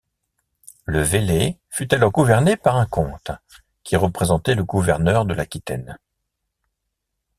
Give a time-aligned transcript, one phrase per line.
[0.85, 3.29] Le Velay fut alors gouverné par un comte
[3.83, 5.99] qui représentait le gouverneur de l'Aquitaine.